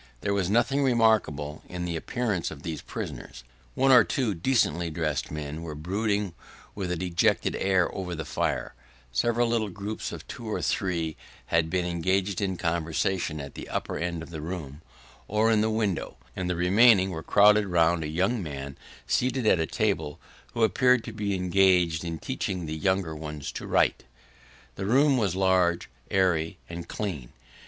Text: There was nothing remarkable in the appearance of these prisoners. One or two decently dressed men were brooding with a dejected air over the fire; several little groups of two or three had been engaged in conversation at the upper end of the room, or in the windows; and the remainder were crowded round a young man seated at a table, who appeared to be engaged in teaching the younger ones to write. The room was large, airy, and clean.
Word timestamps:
There 0.21 0.33
was 0.33 0.49
nothing 0.49 0.81
remarkable 0.81 1.61
in 1.69 1.85
the 1.85 1.95
appearance 1.95 2.49
of 2.49 2.63
these 2.63 2.81
prisoners. 2.81 3.43
One 3.75 3.91
or 3.91 4.03
two 4.03 4.33
decently 4.33 4.89
dressed 4.89 5.29
men 5.29 5.61
were 5.61 5.75
brooding 5.75 6.33
with 6.73 6.89
a 6.91 6.95
dejected 6.95 7.55
air 7.57 7.87
over 7.93 8.15
the 8.15 8.25
fire; 8.25 8.73
several 9.11 9.47
little 9.47 9.69
groups 9.69 10.11
of 10.11 10.27
two 10.27 10.47
or 10.47 10.59
three 10.59 11.17
had 11.53 11.69
been 11.69 11.85
engaged 11.85 12.41
in 12.41 12.57
conversation 12.57 13.39
at 13.39 13.53
the 13.53 13.69
upper 13.69 13.95
end 13.95 14.23
of 14.23 14.31
the 14.31 14.41
room, 14.41 14.81
or 15.27 15.51
in 15.51 15.61
the 15.61 15.69
windows; 15.69 16.15
and 16.35 16.49
the 16.49 16.55
remainder 16.55 17.05
were 17.11 17.21
crowded 17.21 17.67
round 17.67 18.03
a 18.03 18.07
young 18.07 18.41
man 18.41 18.79
seated 19.05 19.45
at 19.45 19.59
a 19.59 19.67
table, 19.67 20.19
who 20.55 20.63
appeared 20.63 21.03
to 21.03 21.13
be 21.13 21.35
engaged 21.35 22.03
in 22.03 22.17
teaching 22.17 22.65
the 22.65 22.73
younger 22.75 23.15
ones 23.15 23.51
to 23.51 23.67
write. 23.67 24.03
The 24.77 24.87
room 24.87 25.17
was 25.17 25.35
large, 25.35 25.91
airy, 26.09 26.57
and 26.67 26.87
clean. 26.87 27.33